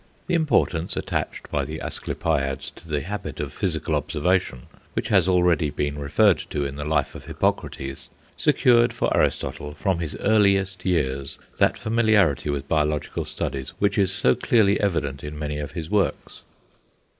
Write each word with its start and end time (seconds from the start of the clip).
The 0.25 0.33
importance 0.33 0.97
attached 0.97 1.51
by 1.51 1.63
the 1.63 1.79
Asclepiads 1.79 2.71
to 2.71 2.87
the 2.87 3.01
habit 3.03 3.39
of 3.39 3.53
physical 3.53 3.93
observation, 3.93 4.63
which 4.93 5.09
has 5.09 5.25
been 5.27 5.33
already 5.35 5.69
referred 5.69 6.39
to 6.49 6.65
in 6.65 6.75
the 6.75 6.83
life 6.89 7.13
of 7.13 7.25
Hippocrates, 7.25 8.09
secured 8.35 8.93
for 8.93 9.15
Aristotle, 9.15 9.75
from 9.75 9.99
his 9.99 10.15
earliest 10.15 10.85
years, 10.85 11.37
that 11.59 11.77
familiarity 11.77 12.49
with 12.49 12.67
biological 12.67 13.25
studies 13.25 13.73
which 13.77 13.99
is 13.99 14.11
so 14.11 14.33
clearly 14.33 14.79
evident 14.79 15.23
in 15.23 15.37
many 15.37 15.59
of 15.59 15.73
his 15.73 15.87
works. 15.87 16.41